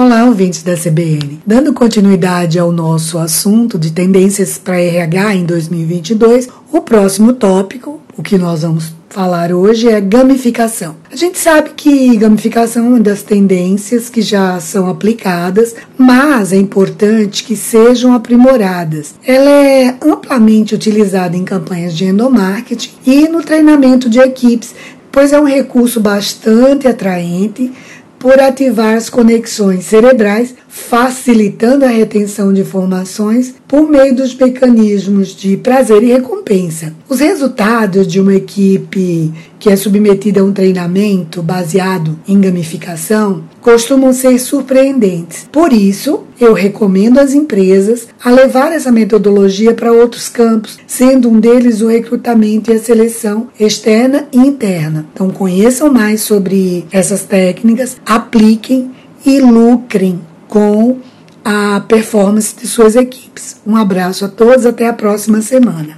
Olá, 0.00 0.26
ouvintes 0.26 0.62
da 0.62 0.76
CBN. 0.76 1.40
Dando 1.44 1.72
continuidade 1.72 2.56
ao 2.56 2.70
nosso 2.70 3.18
assunto 3.18 3.76
de 3.76 3.90
tendências 3.90 4.56
para 4.56 4.80
RH 4.80 5.34
em 5.34 5.44
2022, 5.44 6.48
o 6.70 6.80
próximo 6.82 7.32
tópico, 7.32 8.00
o 8.16 8.22
que 8.22 8.38
nós 8.38 8.62
vamos 8.62 8.94
falar 9.08 9.50
hoje 9.50 9.88
é 9.88 10.00
gamificação. 10.00 10.94
A 11.10 11.16
gente 11.16 11.36
sabe 11.36 11.70
que 11.74 12.16
gamificação 12.16 12.84
é 12.84 12.88
uma 12.90 13.00
das 13.00 13.24
tendências 13.24 14.08
que 14.08 14.22
já 14.22 14.60
são 14.60 14.88
aplicadas, 14.88 15.74
mas 15.98 16.52
é 16.52 16.56
importante 16.56 17.42
que 17.42 17.56
sejam 17.56 18.14
aprimoradas. 18.14 19.16
Ela 19.26 19.50
é 19.50 19.96
amplamente 20.00 20.76
utilizada 20.76 21.36
em 21.36 21.44
campanhas 21.44 21.92
de 21.92 22.04
endomarketing 22.04 22.92
e 23.04 23.26
no 23.26 23.42
treinamento 23.42 24.08
de 24.08 24.20
equipes, 24.20 24.76
pois 25.10 25.32
é 25.32 25.40
um 25.40 25.44
recurso 25.44 26.00
bastante 26.00 26.86
atraente 26.86 27.72
por 28.18 28.40
ativar 28.40 28.96
as 28.96 29.08
conexões 29.08 29.84
cerebrais, 29.84 30.54
facilitando 30.78 31.84
a 31.84 31.88
retenção 31.88 32.52
de 32.52 32.60
informações 32.60 33.54
por 33.66 33.88
meio 33.90 34.14
dos 34.14 34.34
mecanismos 34.34 35.34
de 35.34 35.56
prazer 35.56 36.02
e 36.02 36.12
recompensa. 36.12 36.94
Os 37.08 37.20
resultados 37.20 38.06
de 38.06 38.20
uma 38.20 38.34
equipe 38.34 39.32
que 39.58 39.68
é 39.68 39.76
submetida 39.76 40.40
a 40.40 40.44
um 40.44 40.52
treinamento 40.52 41.42
baseado 41.42 42.18
em 42.26 42.40
gamificação 42.40 43.44
costumam 43.60 44.12
ser 44.12 44.38
surpreendentes. 44.38 45.46
Por 45.50 45.72
isso, 45.72 46.24
eu 46.40 46.54
recomendo 46.54 47.18
às 47.18 47.34
empresas 47.34 48.08
a 48.22 48.30
levar 48.30 48.72
essa 48.72 48.92
metodologia 48.92 49.74
para 49.74 49.92
outros 49.92 50.28
campos, 50.28 50.78
sendo 50.86 51.28
um 51.28 51.40
deles 51.40 51.82
o 51.82 51.88
recrutamento 51.88 52.70
e 52.70 52.74
a 52.74 52.78
seleção 52.78 53.48
externa 53.58 54.26
e 54.32 54.38
interna. 54.38 55.06
Então, 55.12 55.28
conheçam 55.30 55.92
mais 55.92 56.22
sobre 56.22 56.86
essas 56.90 57.24
técnicas, 57.24 57.96
apliquem 58.06 58.92
e 59.26 59.40
lucrem 59.40 60.20
com 60.48 60.98
a 61.44 61.80
performance 61.86 62.54
de 62.54 62.66
suas 62.66 62.96
equipes. 62.96 63.60
Um 63.66 63.76
abraço 63.76 64.24
a 64.24 64.28
todos, 64.28 64.66
até 64.66 64.88
a 64.88 64.92
próxima 64.92 65.40
semana. 65.40 65.96